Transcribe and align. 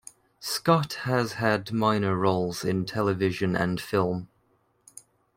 Scott 0.39 0.93
has 1.05 1.33
had 1.33 1.71
minor 1.71 2.15
roles 2.15 2.65
in 2.65 2.85
television 2.87 3.55
and 3.55 3.79
film. 3.79 4.29